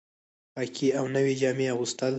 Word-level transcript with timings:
پاکې 0.53 0.87
او 0.99 1.05
نوې 1.15 1.33
جامې 1.41 1.65
اغوستل 1.73 2.09